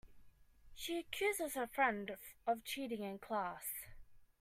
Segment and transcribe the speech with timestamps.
[0.73, 2.17] She accuses her friend
[2.47, 3.67] of cheating in class.